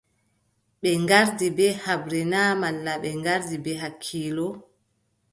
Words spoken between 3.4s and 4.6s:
bee hakkiilo?